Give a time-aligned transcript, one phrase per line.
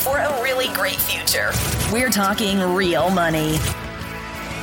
[0.00, 1.50] for a really great future.
[1.92, 3.58] We're talking real money.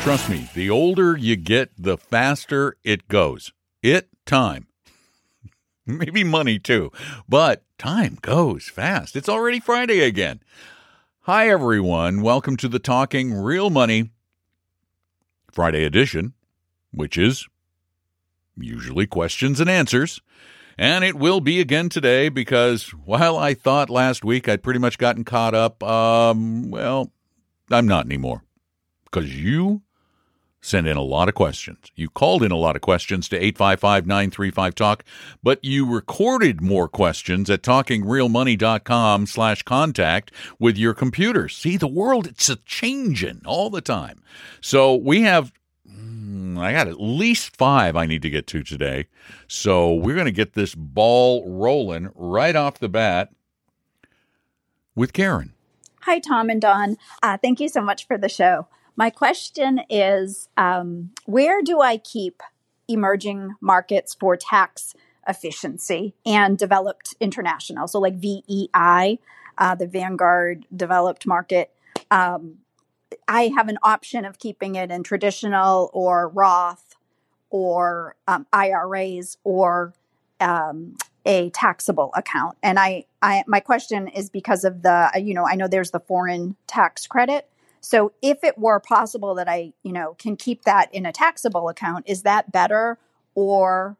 [0.02, 3.54] Trust me, the older you get, the faster it goes.
[3.84, 4.68] It, time.
[5.86, 6.92] Maybe money too,
[7.30, 9.16] but time goes fast.
[9.16, 10.42] It's already Friday again.
[11.22, 12.22] Hi, everyone.
[12.22, 14.10] Welcome to the Talking Real Money
[15.52, 16.34] Friday edition,
[16.92, 17.48] which is
[18.58, 20.20] usually questions and answers.
[20.78, 24.98] And it will be again today because while I thought last week I'd pretty much
[24.98, 27.12] gotten caught up, um, well,
[27.72, 28.44] I'm not anymore.
[29.06, 29.82] Because you
[30.62, 31.92] sent in a lot of questions.
[31.96, 35.04] You called in a lot of questions to 855-935-TALK,
[35.42, 41.48] but you recorded more questions at talkingrealmoney.com slash contact with your computer.
[41.48, 44.22] See, the world, it's a changing all the time.
[44.60, 45.54] So we have
[46.56, 49.08] I got at least five I need to get to today.
[49.48, 53.32] So we're going to get this ball rolling right off the bat
[54.96, 55.54] with Karen.
[56.02, 56.98] Hi, Tom and Don.
[57.22, 58.68] Uh, thank you so much for the show.
[58.96, 62.42] My question is um, where do I keep
[62.88, 64.94] emerging markets for tax
[65.28, 67.88] efficiency and developed international?
[67.88, 69.20] So, like VEA,
[69.58, 71.72] uh, the Vanguard Developed Market.
[72.10, 72.60] Um,
[73.28, 76.96] I have an option of keeping it in traditional or Roth
[77.50, 79.94] or um, IRAs or
[80.40, 82.58] um, a taxable account.
[82.64, 86.00] And I, I, my question is because of the, you know, I know there's the
[86.00, 87.50] foreign tax credit.
[87.82, 91.70] So if it were possible that I, you know, can keep that in a taxable
[91.70, 92.98] account, is that better
[93.36, 93.98] or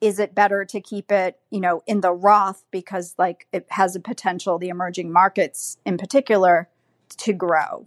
[0.00, 3.94] is it better to keep it, you know, in the Roth because like it has
[3.94, 6.68] a potential the emerging markets in particular
[7.18, 7.86] to grow?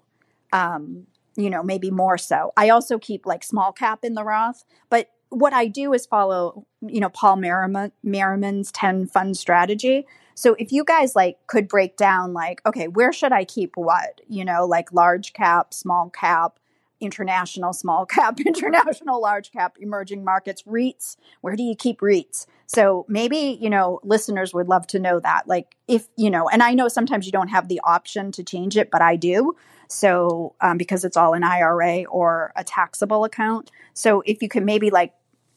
[0.55, 2.53] Um, you know, maybe more so.
[2.55, 6.65] I also keep like small cap in the Roth, but what I do is follow,
[6.81, 10.07] you know, Paul Merriman, Merriman's 10 fund strategy.
[10.33, 14.21] So if you guys like could break down like, okay, where should I keep what?
[14.27, 16.59] You know, like large cap, small cap,
[17.01, 21.17] international small cap, international large cap, emerging markets, REITs.
[21.41, 22.45] Where do you keep REITs?
[22.67, 25.47] So maybe, you know, listeners would love to know that.
[25.47, 28.77] Like if, you know, and I know sometimes you don't have the option to change
[28.77, 29.55] it, but I do.
[29.87, 33.71] So um, because it's all an IRA or a taxable account.
[33.93, 35.13] So if you could maybe like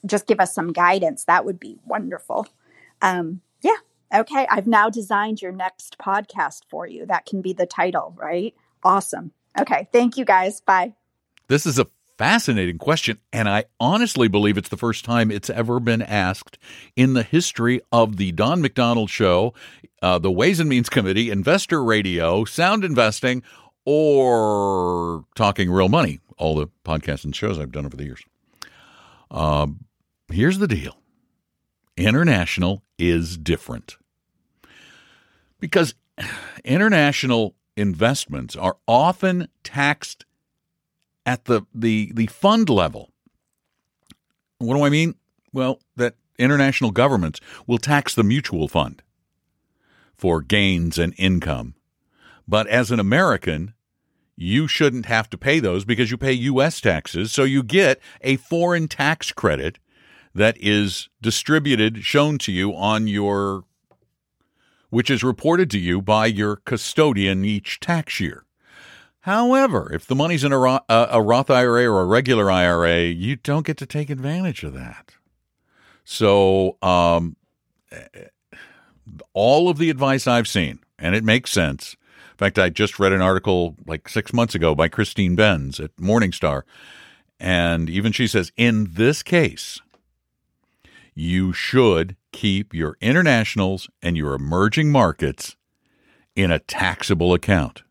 [0.06, 2.46] just give us some guidance, that would be wonderful.
[3.02, 3.76] Um, yeah,
[4.12, 7.04] Okay, I've now designed your next podcast for you.
[7.04, 8.54] That can be the title, right?
[8.82, 9.32] Awesome.
[9.58, 10.60] Okay, thank you guys.
[10.62, 10.94] Bye.
[11.48, 11.86] This is a
[12.16, 16.58] fascinating question, and I honestly believe it's the first time it's ever been asked
[16.96, 19.52] in the history of the Don McDonald Show,
[20.00, 23.42] uh, the Ways and Means Committee, Investor Radio, Sound Investing,
[23.90, 28.22] or Talking Real Money, all the podcasts and shows I've done over the years.
[29.30, 29.86] Um,
[30.30, 30.98] here's the deal
[31.96, 33.96] international is different.
[35.58, 35.94] Because
[36.66, 40.26] international investments are often taxed
[41.24, 43.08] at the, the, the fund level.
[44.58, 45.14] What do I mean?
[45.50, 49.02] Well, that international governments will tax the mutual fund
[50.14, 51.74] for gains and income.
[52.46, 53.72] But as an American,
[54.40, 56.80] you shouldn't have to pay those because you pay U.S.
[56.80, 57.32] taxes.
[57.32, 59.80] So you get a foreign tax credit
[60.32, 63.64] that is distributed, shown to you on your,
[64.90, 68.44] which is reported to you by your custodian each tax year.
[69.22, 73.34] However, if the money's in a, uh, a Roth IRA or a regular IRA, you
[73.34, 75.16] don't get to take advantage of that.
[76.04, 77.36] So, um,
[77.90, 78.56] eh, eh,
[79.34, 81.96] all of the advice I've seen, and it makes sense.
[82.38, 85.96] In fact, I just read an article like six months ago by Christine Benz at
[85.96, 86.62] Morningstar.
[87.40, 89.80] And even she says, in this case,
[91.16, 95.56] you should keep your internationals and your emerging markets
[96.36, 97.82] in a taxable account.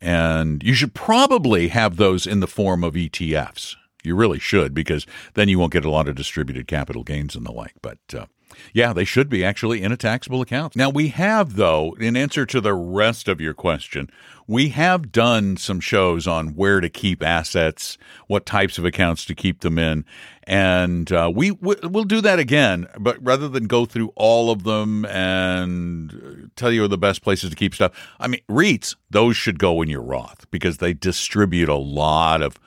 [0.00, 3.76] And you should probably have those in the form of ETFs.
[4.02, 7.46] You really should, because then you won't get a lot of distributed capital gains and
[7.46, 7.74] the like.
[7.80, 8.26] But uh,
[8.72, 10.76] yeah, they should be actually in a taxable account.
[10.76, 14.10] Now, we have, though, in answer to the rest of your question,
[14.46, 19.34] we have done some shows on where to keep assets, what types of accounts to
[19.34, 20.04] keep them in.
[20.44, 25.04] And uh, we, we'll do that again, but rather than go through all of them
[25.06, 29.82] and tell you the best places to keep stuff, I mean, REITs, those should go
[29.82, 32.58] in your Roth because they distribute a lot of,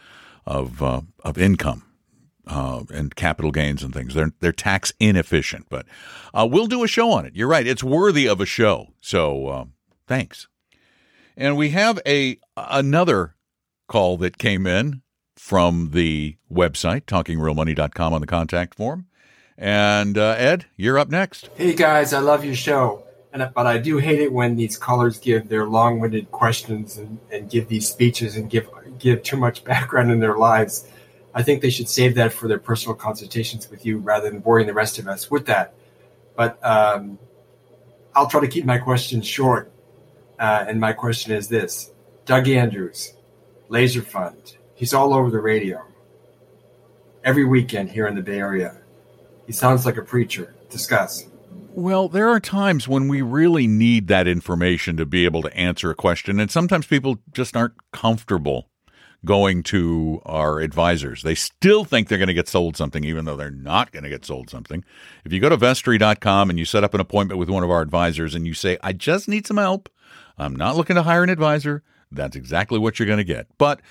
[0.45, 1.84] of, uh, of income
[2.47, 4.13] uh, and capital gains and things.
[4.13, 5.86] They're they're tax inefficient, but
[6.33, 7.36] uh, we'll do a show on it.
[7.36, 8.94] You're right; it's worthy of a show.
[9.01, 9.65] So uh,
[10.07, 10.47] thanks.
[11.38, 13.36] And we have a another
[13.88, 15.01] call that came in
[15.36, 19.07] from the website talkingrealmoney.com on the contact form.
[19.57, 21.50] And uh, Ed, you're up next.
[21.56, 23.03] Hey guys, I love your show.
[23.31, 27.50] And, but I do hate it when these callers give their long-winded questions and, and
[27.50, 30.88] give these speeches and give give too much background in their lives.
[31.35, 34.67] I think they should save that for their personal consultations with you rather than boring
[34.67, 35.75] the rest of us with that.
[36.37, 37.19] But um,
[38.15, 39.69] I'll try to keep my questions short.
[40.39, 41.91] Uh, and my question is this
[42.25, 43.13] Doug Andrews,
[43.67, 44.55] Laser Fund.
[44.75, 45.81] He's all over the radio
[47.23, 48.77] every weekend here in the Bay Area.
[49.45, 50.55] He sounds like a preacher.
[50.69, 51.27] Discuss.
[51.73, 55.91] Well, there are times when we really need that information to be able to answer
[55.91, 58.69] a question, and sometimes people just aren't comfortable
[59.25, 61.24] going to our advisors.
[61.24, 64.10] They still think they're going to get sold something, even though they're not going to
[64.10, 64.83] get sold something.
[65.25, 67.81] If you go to vestory.com and you set up an appointment with one of our
[67.81, 69.89] advisors and you say, I just need some help,
[70.38, 73.48] I'm not looking to hire an advisor, that's exactly what you're going to get.
[73.57, 73.81] But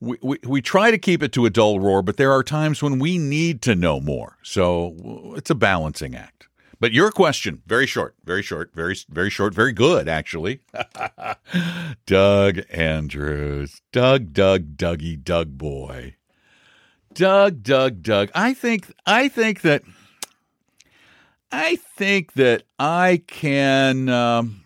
[0.00, 2.82] we, we, we try to keep it to a dull roar, but there are times
[2.82, 4.36] when we need to know more.
[4.42, 6.48] So it's a balancing act.
[6.82, 10.62] But your question, very short, very short, very very short, very good actually.
[12.06, 16.16] Doug Andrews, Doug, Doug, Dougie, Doug boy,
[17.14, 18.32] Doug, Doug, Doug.
[18.34, 19.84] I think I think that
[21.52, 24.64] I think that I can um,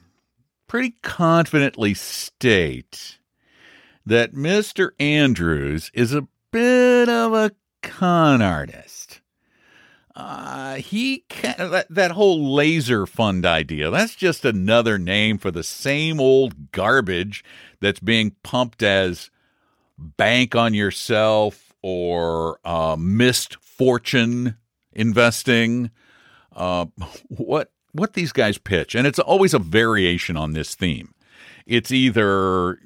[0.69, 3.19] pretty confidently state
[4.07, 7.51] that Mister Andrews is a bit of a
[7.83, 8.96] con artist
[10.17, 13.91] uh, he can, that, that whole laser fund idea.
[13.91, 17.45] That's just another name for the same old garbage
[17.81, 19.31] that's being pumped as
[19.99, 24.57] bank on yourself or uh, missed fortune
[24.93, 25.91] investing.
[26.55, 26.87] Uh,
[27.29, 31.15] what what these guys pitch, and it's always a variation on this theme.
[31.67, 32.79] It's either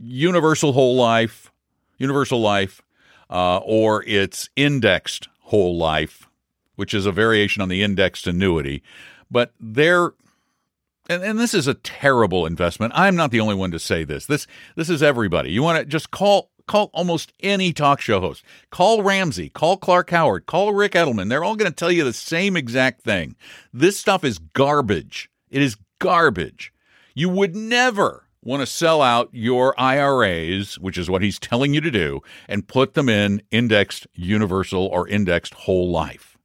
[0.00, 1.52] universal whole life,
[1.98, 2.82] universal life,
[3.30, 6.25] uh, or it's indexed whole life
[6.76, 8.82] which is a variation on the indexed annuity.
[9.30, 10.12] But they're
[11.08, 12.92] and, and, this is a terrible investment.
[12.96, 14.26] I'm not the only one to say this.
[14.26, 15.50] This this is everybody.
[15.50, 18.44] You want to just call call almost any talk show host.
[18.70, 21.28] Call Ramsey, call Clark Howard, call Rick Edelman.
[21.28, 23.36] They're all going to tell you the same exact thing.
[23.72, 25.30] This stuff is garbage.
[25.50, 26.72] It is garbage.
[27.14, 31.80] You would never want to sell out your IRAs, which is what he's telling you
[31.80, 36.35] to do, and put them in indexed universal or indexed whole life.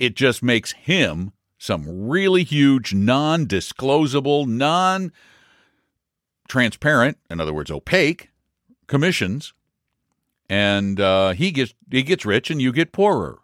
[0.00, 5.12] It just makes him some really huge, non disclosable, non
[6.48, 8.30] transparent, in other words, opaque
[8.86, 9.52] commissions.
[10.48, 13.40] And uh, he gets he gets rich and you get poorer.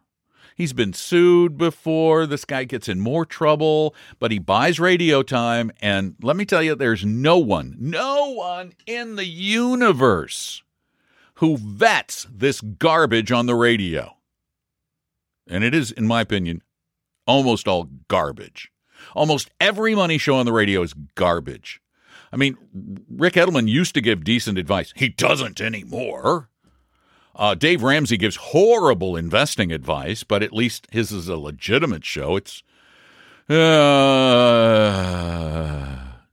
[0.56, 2.24] He's been sued before.
[2.24, 5.70] This guy gets in more trouble, but he buys radio time.
[5.82, 10.62] And let me tell you, there's no one, no one in the universe
[11.34, 14.15] who vets this garbage on the radio
[15.48, 16.62] and it is, in my opinion,
[17.26, 18.70] almost all garbage.
[19.14, 21.80] Almost every money show on the radio is garbage.
[22.32, 22.56] I mean,
[23.08, 24.92] Rick Edelman used to give decent advice.
[24.96, 26.48] He doesn't anymore.
[27.34, 32.36] Uh, Dave Ramsey gives horrible investing advice, but at least his is a legitimate show.
[32.36, 32.62] It's
[33.48, 33.54] uh,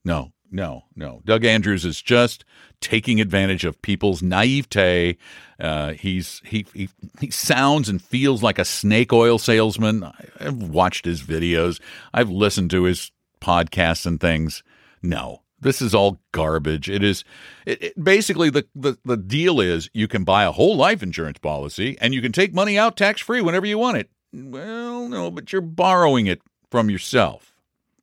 [0.03, 1.19] no, no, no.
[1.25, 2.45] Doug Andrews is just
[2.79, 5.17] taking advantage of people's naivete.
[5.59, 6.89] Uh, he's he, he
[7.19, 10.11] he sounds and feels like a snake oil salesman.
[10.39, 11.81] I've watched his videos.
[12.13, 14.61] I've listened to his podcasts and things.
[15.01, 16.87] No, this is all garbage.
[16.87, 17.23] It is
[17.65, 21.39] it, it, basically the, the the deal is you can buy a whole life insurance
[21.39, 24.11] policy and you can take money out tax free whenever you want it.
[24.31, 27.55] Well, no, but you're borrowing it from yourself.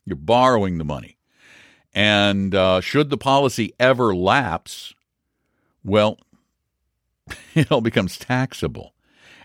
[0.04, 1.16] You're borrowing the money.
[1.92, 4.94] And uh, should the policy ever lapse,
[5.84, 6.18] well,
[7.54, 8.94] it all becomes taxable.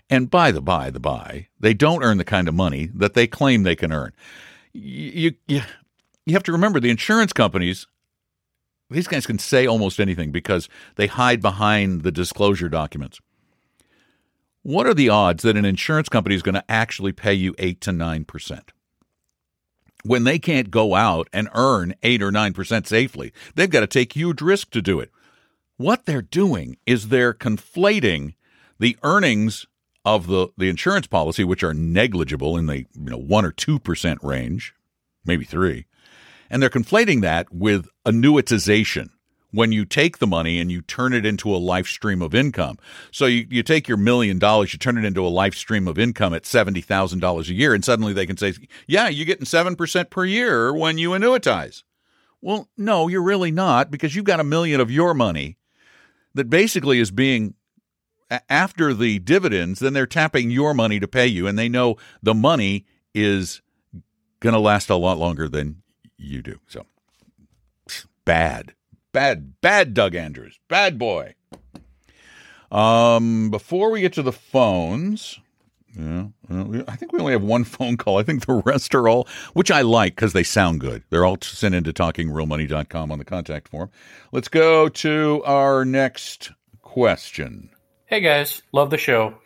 [0.08, 3.26] And by the by, the by, they don't earn the kind of money that they
[3.26, 4.12] claim they can earn.
[4.72, 5.62] You, you,
[6.24, 7.86] you have to remember the insurance companies,
[8.88, 13.18] these guys can say almost anything because they hide behind the disclosure documents.
[14.62, 17.80] What are the odds that an insurance company is going to actually pay you 8
[17.82, 18.60] to 9%?
[20.06, 23.32] When they can't go out and earn 8 or 9% safely.
[23.54, 25.10] They've got to take huge risk to do it.
[25.76, 28.34] What they're doing is they're conflating
[28.78, 29.66] the earnings
[30.04, 34.22] of the, the insurance policy, which are negligible in the you know 1 or 2%
[34.22, 34.74] range,
[35.24, 35.84] maybe 3,
[36.48, 39.10] and they're conflating that with annuitization
[39.56, 42.78] when you take the money and you turn it into a life stream of income.
[43.10, 45.98] So you, you take your million dollars, you turn it into a life stream of
[45.98, 48.52] income at $70,000 a year, and suddenly they can say,
[48.86, 51.84] yeah, you're getting 7% per year when you annuitize.
[52.42, 55.56] Well, no, you're really not because you've got a million of your money
[56.34, 57.54] that basically is being
[58.50, 62.34] after the dividends, then they're tapping your money to pay you, and they know the
[62.34, 62.84] money
[63.14, 63.62] is
[64.40, 65.82] going to last a lot longer than
[66.18, 66.60] you do.
[66.66, 66.84] So
[68.26, 68.74] bad,
[69.16, 71.34] bad, bad Doug Andrews, bad boy.
[72.70, 75.40] Um, before we get to the phones,
[75.98, 78.18] yeah, I think we only have one phone call.
[78.18, 81.02] I think the rest are all, which I like because they sound good.
[81.08, 83.90] They're all sent into talkingrealmoney.com on the contact form.
[84.32, 87.70] Let's go to our next question.
[88.04, 89.38] Hey guys, love the show.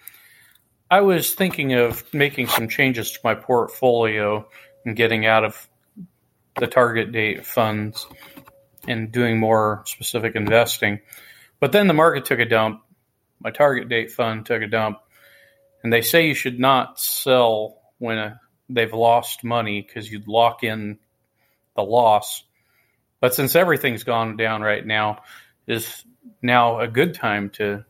[0.90, 4.48] I was thinking of making some changes to my portfolio
[4.84, 5.68] and getting out of
[6.56, 8.08] the target date funds
[8.86, 11.00] and doing more specific investing.
[11.58, 12.82] But then the market took a dump.
[13.38, 14.98] My target date fund took a dump.
[15.82, 18.34] And they say you should not sell when a, uh,
[18.68, 20.98] they've lost money because you'd lock in
[21.74, 22.44] the loss.
[23.20, 25.22] But since everything's gone down right now,
[25.66, 26.04] is
[26.42, 27.84] now a good time to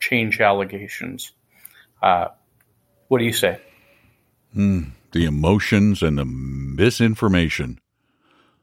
[0.00, 1.32] change allegations.
[2.02, 2.28] Uh,
[3.08, 3.60] what do you say?
[4.56, 7.80] Mm, the emotions and the misinformation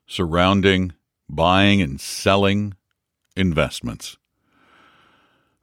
[0.07, 0.93] surrounding
[1.29, 2.75] buying and selling
[3.35, 4.17] investments.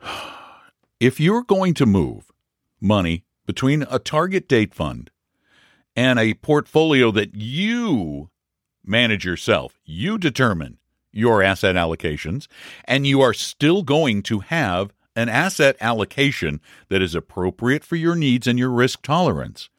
[0.98, 2.32] If you're going to move
[2.80, 5.10] money between a target date fund
[5.94, 8.30] and a portfolio that you
[8.82, 10.78] manage yourself, you determine
[11.12, 12.46] your asset allocations,
[12.86, 18.14] and you are still going to have an asset allocation that is appropriate for your
[18.14, 19.70] needs and your risk tolerance,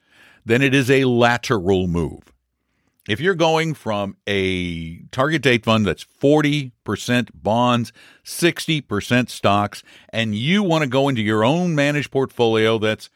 [0.44, 2.32] then it is a lateral move.
[3.08, 7.90] If you're going from a target date fund that's 40% bonds,
[8.22, 13.08] 60% stocks, and you want to go into your own managed portfolio that's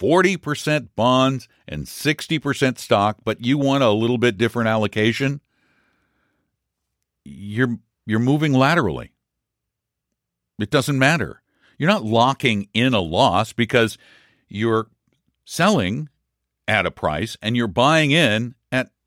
[0.00, 5.42] 40% bonds and 60% stock, but you want a little bit different allocation,
[7.24, 9.12] you're you're moving laterally.
[10.58, 11.42] It doesn't matter.
[11.78, 13.98] You're not locking in a loss because
[14.48, 14.88] you're
[15.44, 16.08] selling
[16.66, 18.54] at a price and you're buying in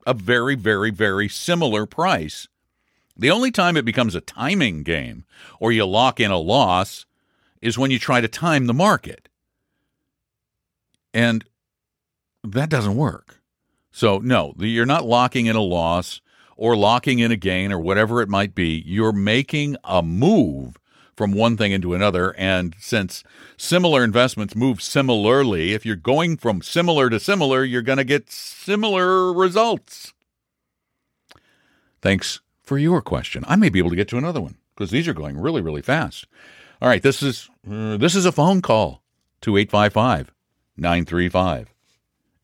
[0.08, 2.48] a very, very, very similar price.
[3.14, 5.26] The only time it becomes a timing game
[5.60, 7.04] or you lock in a loss
[7.60, 9.28] is when you try to time the market.
[11.12, 11.44] And
[12.42, 13.42] that doesn't work.
[13.90, 16.22] So, no, you're not locking in a loss
[16.56, 18.82] or locking in a gain or whatever it might be.
[18.86, 20.78] You're making a move
[21.18, 22.34] from one thing into another.
[22.38, 23.24] And since
[23.58, 28.30] similar investments move similarly, if you're going from similar to similar, you're going to get
[28.30, 30.14] similar results.
[32.00, 33.44] Thanks for your question.
[33.48, 35.82] I may be able to get to another one because these are going really, really
[35.82, 36.26] fast.
[36.80, 39.02] All right, this is uh, this is a phone call
[39.40, 40.32] to 855
[40.76, 41.74] 935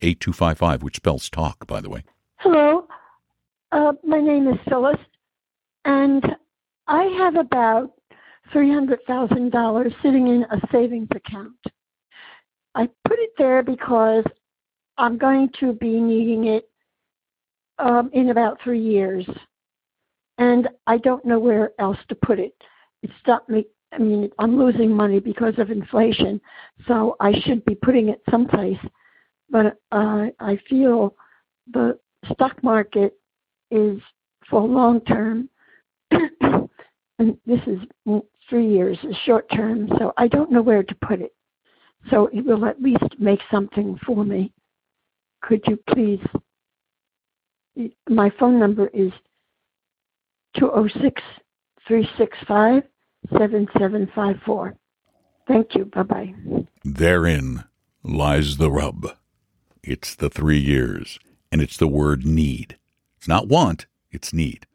[0.02, 2.02] 8255, which spells talk, by the way.
[2.36, 2.88] Hello.
[3.70, 4.98] Uh, my name is Phyllis,
[5.84, 6.24] and
[6.88, 7.92] I have about
[8.52, 11.56] $300,000 sitting in a savings account.
[12.74, 14.24] I put it there because
[14.98, 16.68] I'm going to be needing it
[17.78, 19.26] um, in about three years.
[20.38, 22.54] And I don't know where else to put it.
[23.02, 23.66] It's stopped me.
[23.92, 26.40] I mean, I'm losing money because of inflation,
[26.88, 28.78] so I should be putting it someplace.
[29.50, 31.14] But uh, I feel
[31.72, 31.96] the
[32.32, 33.16] stock market
[33.70, 34.00] is
[34.50, 35.48] for long term,
[36.10, 37.78] and this is
[38.48, 41.34] three years is short term, so I don't know where to put it.
[42.10, 44.52] So it will at least make something for me.
[45.42, 46.20] Could you please?
[48.08, 49.12] My phone number is
[50.56, 51.22] 206
[51.86, 52.82] 365
[53.30, 54.76] 7754.
[55.46, 55.84] Thank you.
[55.86, 56.34] Bye bye.
[56.84, 57.64] Therein
[58.02, 59.16] lies the rub.
[59.82, 61.18] It's the three years,
[61.50, 62.78] and it's the word need.
[63.18, 64.66] It's not want, it's need.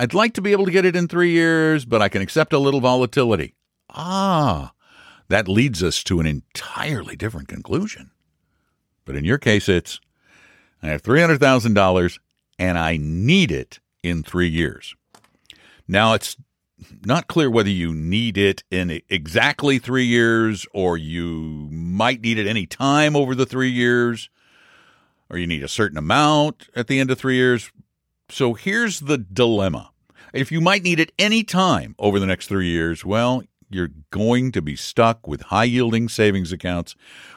[0.00, 2.54] I'd like to be able to get it in three years, but I can accept
[2.54, 3.54] a little volatility.
[3.90, 4.72] Ah,
[5.28, 8.10] that leads us to an entirely different conclusion.
[9.04, 10.00] But in your case, it's
[10.82, 12.18] I have $300,000
[12.58, 14.94] and I need it in three years.
[15.86, 16.34] Now, it's
[17.04, 22.46] not clear whether you need it in exactly three years or you might need it
[22.46, 24.30] any time over the three years
[25.28, 27.70] or you need a certain amount at the end of three years.
[28.30, 29.90] So here's the dilemma.
[30.32, 34.52] If you might need it any time over the next three years, well, you're going
[34.52, 36.94] to be stuck with high yielding savings accounts,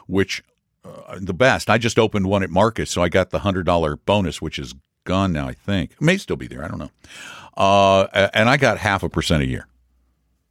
[0.07, 0.43] which
[0.85, 1.69] uh, the best.
[1.69, 5.33] I just opened one at Marcus, so I got the $100 bonus, which is gone
[5.33, 5.93] now, I think.
[5.93, 6.63] It may still be there.
[6.63, 6.91] I don't know.
[7.57, 9.67] Uh, and I got half a percent a year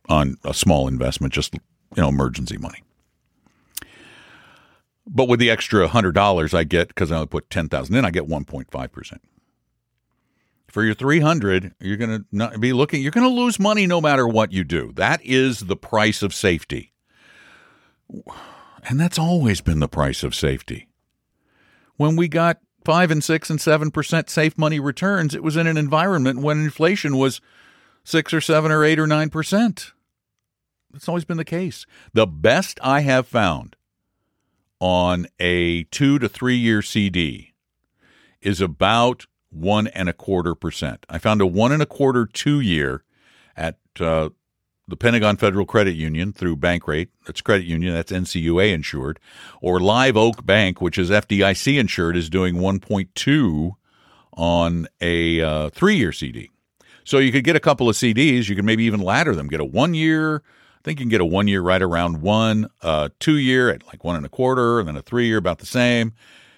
[0.08, 1.60] on a small investment, just, you
[1.96, 2.82] know, emergency money.
[5.06, 8.28] But with the extra $100 I get, because I only put 10000 in, I get
[8.28, 9.18] 1.5%
[10.72, 14.26] for your 300 you're going to be looking you're going to lose money no matter
[14.26, 16.92] what you do that is the price of safety
[18.88, 20.88] and that's always been the price of safety
[21.96, 25.66] when we got five and six and seven percent safe money returns, it was in
[25.66, 27.40] an environment when inflation was
[28.04, 29.92] six or seven or eight or nine percent.
[30.94, 31.86] It's always been the case.
[32.12, 33.76] The best I have found
[34.80, 37.54] on a two to three year CD
[38.40, 41.06] is about one and a quarter percent.
[41.08, 43.04] I found a one and a quarter two year
[43.56, 44.30] at uh,
[44.88, 47.08] the Pentagon Federal Credit Union through Bankrate.
[47.26, 47.94] That's credit union.
[47.94, 49.20] That's NCUA insured.
[49.60, 53.72] Or Live Oak Bank, which is FDIC insured, is doing 1.2
[54.34, 56.50] on a uh, three year CD.
[57.04, 58.48] So you could get a couple of CDs.
[58.48, 59.48] You could maybe even ladder them.
[59.48, 60.36] Get a one year.
[60.36, 63.86] I think you can get a one year right around one, uh, two year at
[63.86, 66.12] like one and a quarter, and then a three year about the same,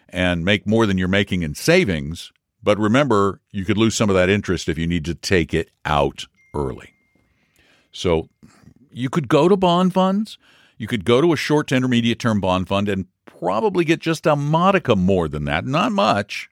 [0.09, 2.33] and make more than you're making in savings.
[2.65, 5.71] But remember, you could lose some of that interest if you need to take it
[5.85, 6.95] out early.
[7.93, 8.31] So
[8.91, 10.39] you could go to bond funds.
[10.79, 14.25] You could go to a short to intermediate term bond fund and probably get just
[14.25, 15.67] a modicum more than that.
[15.67, 16.49] Not much.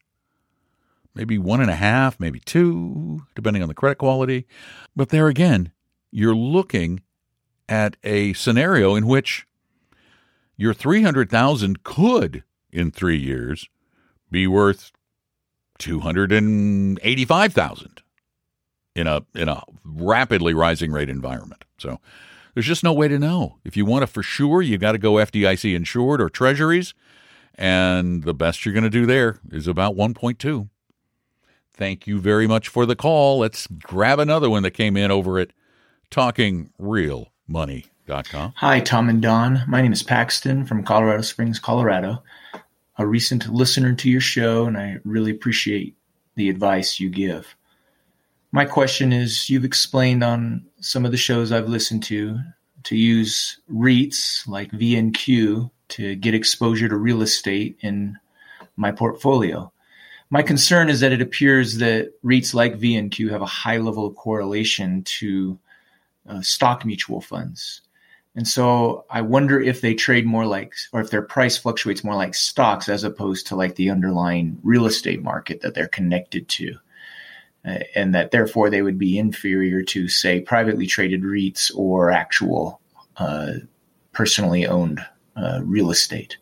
[1.14, 4.46] Maybe one and a half, maybe two, depending on the credit quality.
[4.94, 5.72] But there again,
[6.10, 7.00] you're looking
[7.68, 9.46] at a scenario in which
[10.56, 13.68] your 300,000 could in 3 years
[14.30, 14.92] be worth
[15.82, 18.02] 285,000
[18.94, 21.64] in a in a rapidly rising rate environment.
[21.78, 21.98] So
[22.54, 23.58] there's just no way to know.
[23.64, 26.94] If you want to for sure, you got to go FDIC insured or treasuries
[27.54, 30.68] and the best you're going to do there is about 1.2.
[31.74, 33.38] Thank you very much for the call.
[33.38, 35.52] Let's grab another one that came in over at
[36.10, 38.52] talkingrealmoney.com.
[38.56, 39.62] Hi, Tom and Don.
[39.66, 42.22] My name is Paxton from Colorado Springs, Colorado.
[42.98, 45.96] A recent listener to your show, and I really appreciate
[46.34, 47.56] the advice you give.
[48.52, 52.38] My question is you've explained on some of the shows I've listened to
[52.84, 58.18] to use REITs like VNQ to get exposure to real estate in
[58.76, 59.72] my portfolio.
[60.30, 64.16] My concern is that it appears that REITs like VNQ have a high level of
[64.16, 65.58] correlation to
[66.26, 67.82] uh, stock mutual funds.
[68.34, 72.14] And so I wonder if they trade more like, or if their price fluctuates more
[72.14, 76.74] like stocks as opposed to like the underlying real estate market that they're connected to
[77.66, 82.80] uh, and that therefore they would be inferior to, say, privately traded REITs or actual
[83.18, 83.52] uh,
[84.12, 85.04] personally owned
[85.36, 86.38] uh, real estate.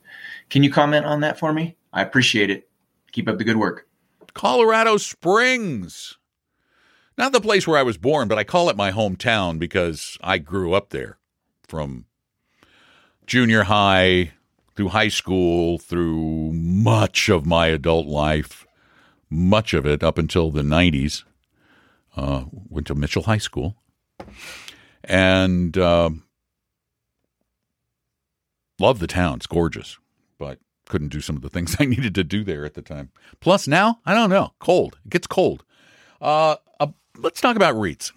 [0.48, 1.76] Can you comment on that for me?
[1.92, 2.68] I appreciate it.
[3.10, 3.88] Keep up the good work.
[4.32, 6.16] Colorado Springs.
[7.18, 10.38] Not the place where I was born, but I call it my hometown because I
[10.38, 11.18] grew up there
[11.70, 12.04] from
[13.26, 14.32] junior high
[14.74, 18.66] through high school through much of my adult life
[19.30, 21.22] much of it up until the 90s.
[22.16, 23.76] Uh, went to Mitchell High School.
[25.04, 26.10] And uh,
[28.80, 29.36] love the town.
[29.36, 29.96] It's gorgeous,
[30.38, 33.10] but couldn't do some of the things I needed to do there at the time.
[33.38, 34.52] Plus, now, I don't know.
[34.58, 34.98] Cold.
[35.06, 35.64] It gets cold.
[36.20, 38.10] Uh, uh, let's talk about REITs.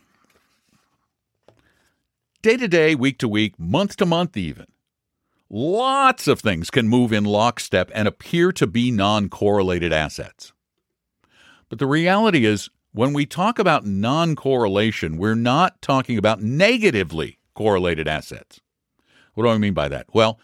[2.43, 4.65] Day to day, week to week, month to month, even.
[5.49, 10.51] Lots of things can move in lockstep and appear to be non correlated assets.
[11.69, 17.39] But the reality is, when we talk about non correlation, we're not talking about negatively
[17.55, 18.59] correlated assets.
[19.35, 20.07] What do I mean by that?
[20.11, 20.37] Well,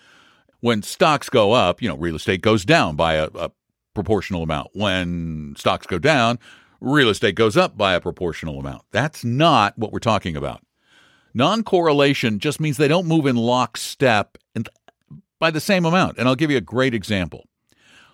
[0.62, 3.52] when stocks go up, you know, real estate goes down by a, a
[3.94, 4.70] proportional amount.
[4.72, 6.40] When stocks go down,
[6.80, 8.84] real estate goes up by a proportional amount.
[8.94, 10.62] That's not what we're talking about.
[11.34, 14.38] Non correlation just means they don't move in lockstep
[15.40, 16.18] by the same amount.
[16.18, 17.46] And I'll give you a great example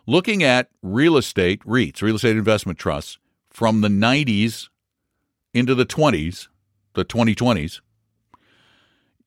[0.08, 3.18] looking at real estate REITs, real estate investment trusts,
[3.50, 4.70] from the 90s
[5.54, 6.48] into the 20s,
[6.94, 7.82] the 2020s,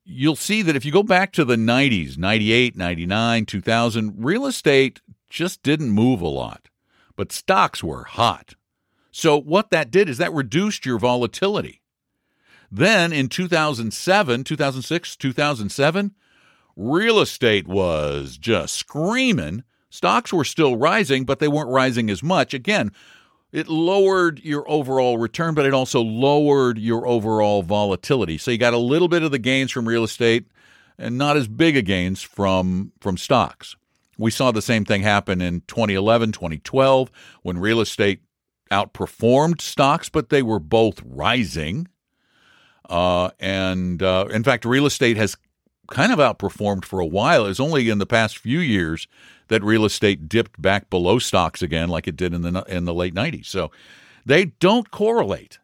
[0.05, 5.01] you'll see that if you go back to the 90s, 98, 99, 2000, real estate
[5.29, 6.69] just didn't move a lot,
[7.17, 8.55] but stocks were hot.
[9.11, 11.78] So, what that did is that reduced your volatility.
[12.71, 16.15] Then in 2007, 2006, 2007,
[16.77, 22.53] real estate was just screaming Stocks were still rising, but they weren't rising as much.
[22.53, 22.93] Again,
[23.53, 28.37] it lowered your overall return, but it also lowered your overall volatility.
[28.37, 30.47] So you got a little bit of the gains from real estate
[30.99, 33.77] and not as big a gains from from stocks.
[34.19, 37.11] We saw the same thing happen in 2011, 2012
[37.43, 38.21] when real estate
[38.71, 41.89] outperformed stocks, but they were both rising.
[42.89, 45.37] Uh, and uh, in fact, real estate has
[45.89, 47.47] kind of outperformed for a while.
[47.47, 49.07] It's only in the past few years
[49.49, 52.95] that real estate dipped back below stocks again, like it did in the in the
[52.95, 53.47] late '90s.
[53.47, 53.71] So
[54.25, 55.59] they don't correlate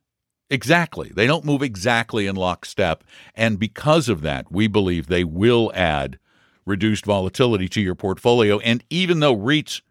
[0.50, 1.10] exactly.
[1.14, 6.18] They don't move exactly in lockstep, and because of that, we believe they will add
[6.66, 8.58] reduced volatility to your portfolio.
[8.60, 9.82] And even though REITs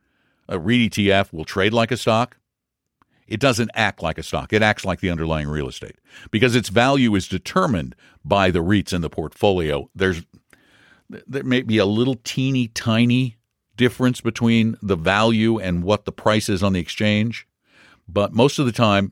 [0.49, 2.37] A REIT ETF will trade like a stock.
[3.27, 4.53] It doesn't act like a stock.
[4.53, 5.97] It acts like the underlying real estate
[6.31, 9.89] because its value is determined by the REITs in the portfolio.
[9.95, 10.23] There's
[11.09, 13.37] there may be a little teeny tiny
[13.75, 17.47] difference between the value and what the price is on the exchange,
[18.07, 19.11] but most of the time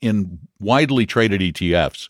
[0.00, 2.08] in widely traded ETFs,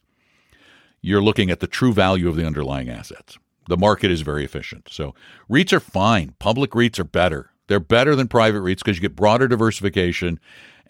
[1.01, 3.39] you're looking at the true value of the underlying assets.
[3.69, 4.89] The market is very efficient.
[4.91, 5.15] So
[5.51, 6.35] REITs are fine.
[6.39, 7.51] Public REITs are better.
[7.69, 10.41] They're better than private REITs because you get broader diversification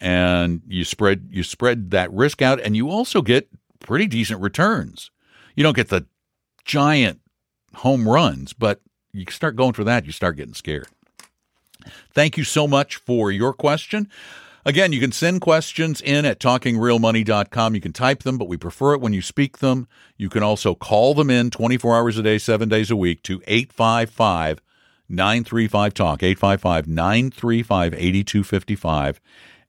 [0.03, 5.11] and you spread you spread that risk out and you also get pretty decent returns.
[5.55, 6.07] You don't get the
[6.65, 7.21] giant
[7.77, 8.81] home runs, but
[9.13, 10.89] you start going for that, you start getting scared.
[12.13, 14.09] Thank you so much for your question.
[14.65, 17.75] Again, you can send questions in at talkingrealmoney.com.
[17.75, 19.89] You can type them, but we prefer it when you speak them.
[20.17, 23.43] You can also call them in 24 hours a day, seven days a week to
[23.47, 24.61] 855
[25.09, 29.21] 935 Talk, 855 935 8255.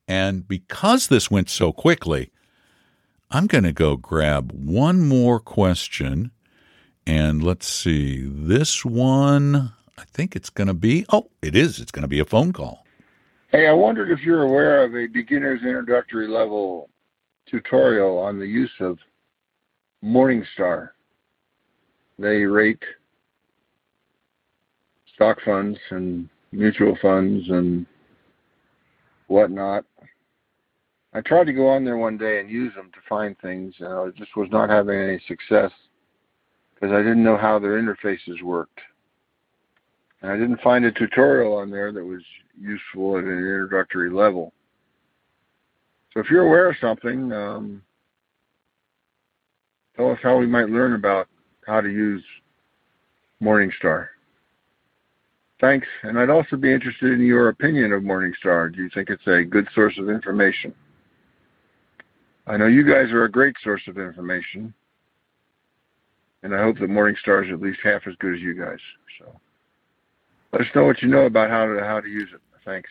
[0.07, 2.31] And because this went so quickly,
[3.31, 6.31] I'm going to go grab one more question.
[7.05, 11.79] And let's see, this one, I think it's going to be, oh, it is.
[11.79, 12.85] It's going to be a phone call.
[13.51, 16.89] Hey, I wondered if you're aware of a beginner's introductory level
[17.45, 18.97] tutorial on the use of
[20.03, 20.89] Morningstar.
[22.17, 22.83] They rate
[25.13, 27.85] stock funds and mutual funds and
[29.27, 29.85] whatnot.
[31.15, 33.93] I tried to go on there one day and use them to find things, and
[33.93, 35.71] I just was not having any success
[36.73, 38.79] because I didn't know how their interfaces worked.
[40.21, 42.23] And I didn't find a tutorial on there that was
[42.59, 44.53] useful at an introductory level.
[46.13, 47.81] So if you're aware of something, um,
[49.95, 51.27] tell us how we might learn about
[51.67, 52.23] how to use
[53.41, 54.07] Morningstar.
[55.61, 55.87] Thanks.
[56.03, 58.73] And I'd also be interested in your opinion of Morningstar.
[58.73, 60.73] Do you think it's a good source of information?
[62.45, 64.73] I know you guys are a great source of information,
[66.41, 68.79] and I hope that Morningstar is at least half as good as you guys.
[69.17, 69.39] So
[70.51, 72.41] let us know what you know about how to how to use it.
[72.65, 72.89] Thanks.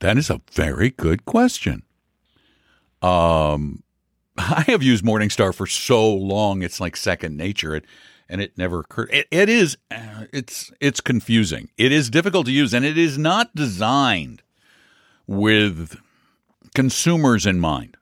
[0.00, 1.82] That is a very good question.
[3.02, 3.82] Um,
[4.36, 7.76] I have used Morningstar for so long; it's like second nature.
[7.76, 7.84] It
[8.28, 9.10] and it never occurred.
[9.12, 9.76] It, it is.
[9.90, 11.70] Uh, it's it's confusing.
[11.76, 14.42] It is difficult to use, and it is not designed
[15.26, 16.00] with
[16.74, 17.96] consumers in mind.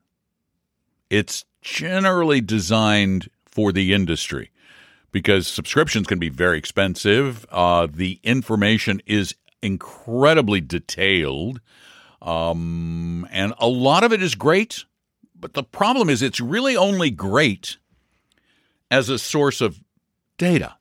[1.13, 4.51] It's generally designed for the industry
[5.11, 7.45] because subscriptions can be very expensive.
[7.51, 11.61] Uh, the information is incredibly detailed,
[12.23, 14.87] um, and a lot of it is great.
[15.39, 17.77] But the problem is, it's really only great
[18.91, 19.81] as a source of
[20.39, 20.77] data.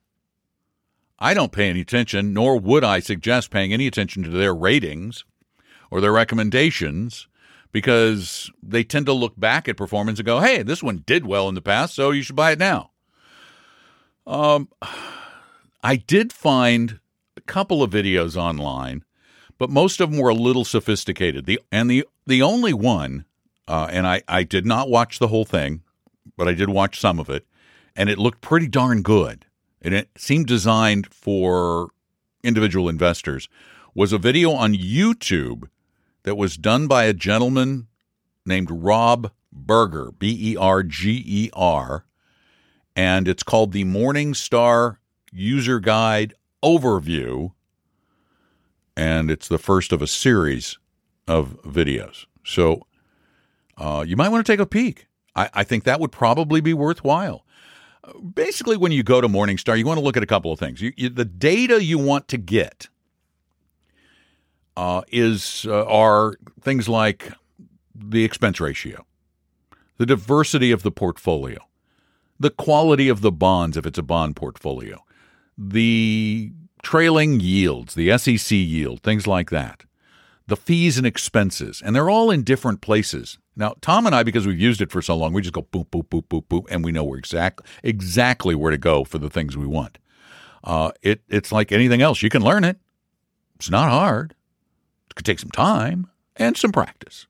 [1.20, 5.26] I don't pay any attention, nor would I suggest paying any attention to their ratings
[5.89, 7.28] or their recommendations
[7.72, 11.48] because they tend to look back at performance and go, hey, this one did well
[11.48, 12.92] in the past, so you should buy it now.
[14.28, 14.70] Um,
[15.84, 17.00] I did find
[17.38, 19.04] a couple of videos online,
[19.58, 21.46] but most of them were a little sophisticated.
[21.46, 23.26] The and the the only one,
[23.68, 25.82] uh, and I I did not watch the whole thing,
[26.38, 27.46] but I did watch some of it,
[27.96, 29.46] and it looked pretty darn good,
[29.82, 31.90] and it seemed designed for
[32.44, 33.50] individual investors.
[33.94, 35.68] Was a video on YouTube
[36.24, 37.88] that was done by a gentleman
[38.46, 42.06] named Rob Berger, B E R G E R,
[42.96, 44.98] and it's called the Morningstar
[45.32, 47.54] User Guide Overview.
[48.96, 50.78] And it's the first of a series
[51.28, 52.26] of videos.
[52.44, 52.86] So
[53.78, 55.08] uh, you might want to take a peek.
[55.36, 57.46] I, I think that would probably be worthwhile.
[58.34, 60.82] Basically, when you go to Morningstar, you want to look at a couple of things.
[60.82, 62.90] You, you, the data you want to get
[64.78, 67.32] uh, is uh, are things like
[67.96, 69.06] the expense ratio,
[69.98, 71.60] the diversity of the portfolio,
[72.40, 75.04] the quality of the bonds if it's a bond portfolio,
[75.58, 79.84] the trailing yields, the SEC yield, things like that,
[80.48, 83.38] the fees and expenses, and they're all in different places.
[83.56, 85.88] Now, Tom and I, because we've used it for so long, we just go boop,
[85.88, 89.30] boop, boop, boop, boop, and we know where exact, exactly where to go for the
[89.30, 89.98] things we want.
[90.64, 92.22] Uh, it, it's like anything else.
[92.22, 92.78] You can learn it.
[93.56, 94.36] It's not hard.
[95.12, 97.28] It could take some time and some practice.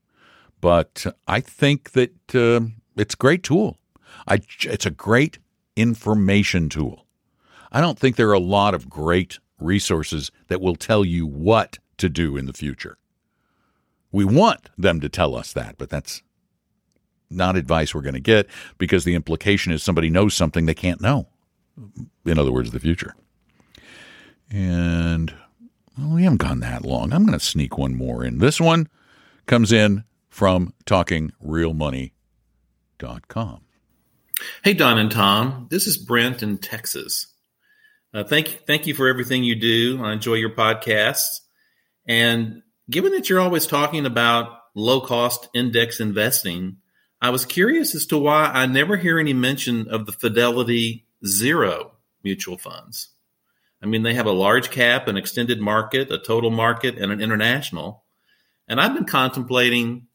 [0.61, 3.79] But I think that uh, it's a great tool.
[4.27, 5.39] I, it's a great
[5.75, 7.07] information tool.
[7.71, 11.79] I don't think there are a lot of great resources that will tell you what
[11.97, 12.97] to do in the future.
[14.11, 16.21] We want them to tell us that, but that's
[17.31, 18.45] not advice we're going to get
[18.77, 21.27] because the implication is somebody knows something they can't know.
[22.25, 23.15] In other words, the future.
[24.51, 25.33] And
[26.01, 27.13] Well, we haven't gone that long.
[27.13, 28.39] I'm going to sneak one more in.
[28.39, 28.89] This one
[29.45, 33.61] comes in from talkingrealmoney.com.
[34.63, 35.67] Hey, Don and Tom.
[35.69, 37.27] This is Brent in Texas.
[38.13, 40.03] Uh, thank, thank you for everything you do.
[40.03, 41.41] I enjoy your podcasts.
[42.07, 46.77] And given that you're always talking about low cost index investing,
[47.21, 51.91] I was curious as to why I never hear any mention of the Fidelity Zero
[52.23, 53.09] mutual funds.
[53.81, 57.19] I mean, they have a large cap, an extended market, a total market, and an
[57.19, 58.03] international.
[58.67, 60.07] And I've been contemplating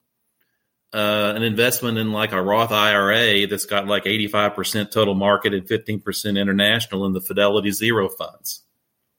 [0.94, 5.66] uh, an investment in like a Roth IRA that's got like 85% total market and
[5.66, 8.62] 15% international in the Fidelity Zero funds.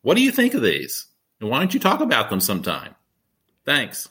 [0.01, 1.07] What do you think of these?
[1.39, 2.95] And why don't you talk about them sometime?
[3.65, 4.10] Thanks.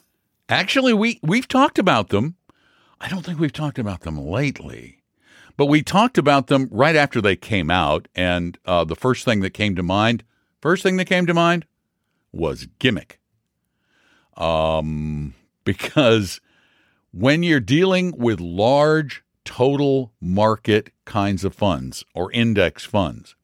[0.49, 2.35] Actually, we we've talked about them.
[3.01, 5.03] I don't think we've talked about them lately,
[5.57, 8.07] but we talked about them right after they came out.
[8.15, 10.23] And uh, the first thing that came to mind,
[10.61, 11.65] first thing that came to mind,
[12.31, 13.19] was gimmick.
[14.35, 16.39] Um, because
[17.11, 23.35] when you're dealing with large total market kinds of funds or index funds,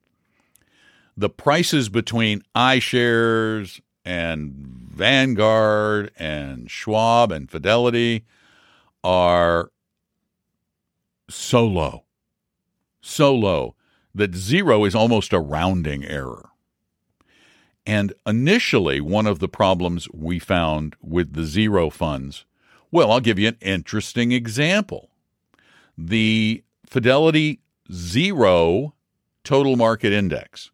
[1.16, 8.26] the prices between iShares and Vanguard and Schwab and Fidelity
[9.04, 9.72] are
[11.30, 12.04] so low,
[13.02, 13.76] so low
[14.14, 16.50] that zero is almost a rounding error.
[17.86, 22.46] And initially, one of the problems we found with the zero funds,
[22.92, 25.10] well, I'll give you an interesting example.
[25.98, 27.60] The Fidelity
[27.92, 28.94] Zero
[29.44, 30.72] Total Market Index,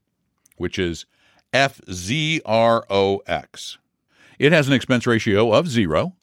[0.57, 1.07] which is
[1.51, 2.43] FZROX,
[4.37, 6.13] it has an expense ratio of zero.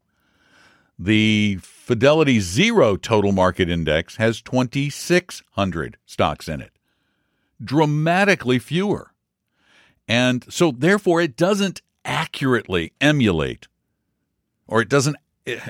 [0.99, 6.71] The Fidelity Zero Total Market Index has 2,600 stocks in it.
[7.63, 9.13] Dramatically fewer.
[10.07, 13.67] And so, therefore, it doesn't accurately emulate,
[14.67, 15.15] or it doesn't,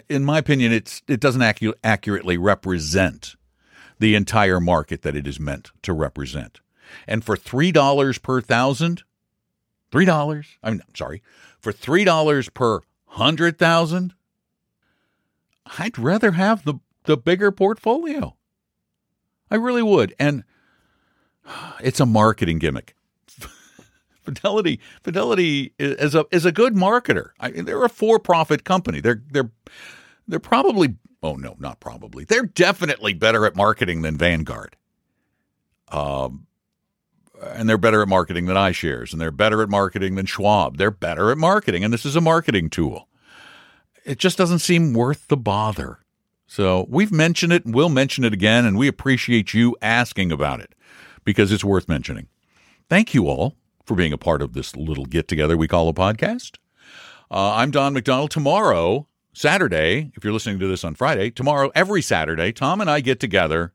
[0.10, 3.36] in my opinion, it's, it doesn't acu- accurately represent
[4.00, 6.60] the entire market that it is meant to represent.
[7.08, 9.04] And for $3 per thousand,
[9.92, 10.48] Three dollars.
[10.64, 11.22] I'm sorry,
[11.60, 14.14] for three dollars per hundred thousand.
[15.78, 18.38] I'd rather have the the bigger portfolio.
[19.50, 20.46] I really would, and
[21.82, 22.96] it's a marketing gimmick.
[24.24, 27.30] Fidelity Fidelity is a is a good marketer.
[27.40, 29.00] I, mean, they're a for profit company.
[29.00, 29.52] They're they're
[30.28, 34.78] they're probably oh no not probably they're definitely better at marketing than Vanguard.
[35.90, 36.48] Um,
[37.42, 40.78] and they're better at marketing than iShares, and they're better at marketing than Schwab.
[40.78, 43.08] They're better at marketing, and this is a marketing tool.
[44.06, 46.00] It just doesn't seem worth the bother.
[46.46, 50.60] So we've mentioned it, and we'll mention it again, and we appreciate you asking about
[50.60, 50.76] it
[51.24, 52.28] because it's worth mentioning.
[52.90, 53.56] Thank you all
[53.86, 56.58] for being a part of this little get together we call a podcast.
[57.30, 58.32] Uh, I'm Don McDonald.
[58.32, 63.00] Tomorrow, Saturday, if you're listening to this on Friday, tomorrow, every Saturday, Tom and I
[63.00, 63.74] get together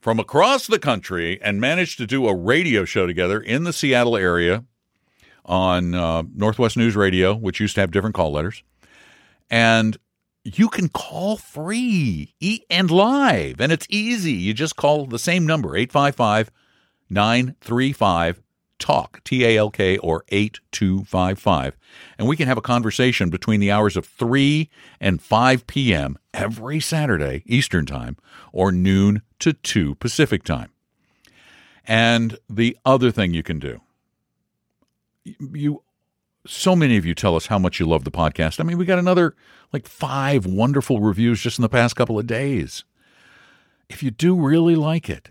[0.00, 4.16] from across the country and manage to do a radio show together in the Seattle
[4.16, 4.64] area
[5.44, 8.62] on uh, Northwest News Radio, which used to have different call letters.
[9.50, 9.96] And
[10.56, 12.34] you can call free
[12.70, 14.32] and live, and it's easy.
[14.32, 16.50] You just call the same number, 855
[17.10, 18.42] 935
[18.78, 21.76] TALK, T A L K, or 8255.
[22.16, 26.18] And we can have a conversation between the hours of 3 and 5 p.m.
[26.32, 28.16] every Saturday, Eastern Time,
[28.52, 30.70] or noon to 2 Pacific Time.
[31.84, 33.80] And the other thing you can do,
[35.24, 35.82] you
[36.46, 38.60] so many of you tell us how much you love the podcast.
[38.60, 39.34] I mean, we got another
[39.72, 42.84] like five wonderful reviews just in the past couple of days.
[43.88, 45.30] If you do really like it,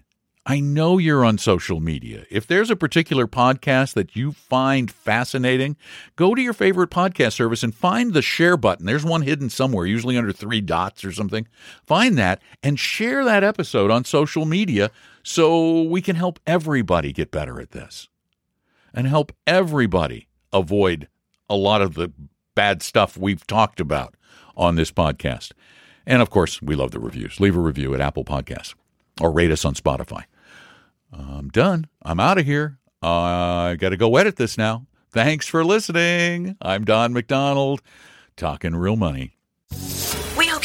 [0.49, 2.23] I know you're on social media.
[2.31, 5.75] If there's a particular podcast that you find fascinating,
[6.15, 8.85] go to your favorite podcast service and find the share button.
[8.85, 11.49] There's one hidden somewhere, usually under three dots or something.
[11.85, 14.89] Find that and share that episode on social media
[15.21, 18.07] so we can help everybody get better at this
[18.93, 21.07] and help everybody avoid
[21.49, 22.11] a lot of the
[22.55, 24.15] bad stuff we've talked about
[24.55, 25.51] on this podcast.
[26.05, 27.39] And of course, we love the reviews.
[27.39, 28.73] Leave a review at Apple Podcasts
[29.21, 30.23] or rate us on Spotify.
[31.11, 31.87] I'm done.
[32.01, 32.79] I'm out of here.
[33.01, 34.87] I got to go edit this now.
[35.11, 36.57] Thanks for listening.
[36.61, 37.81] I'm Don McDonald,
[38.35, 39.36] talking real money.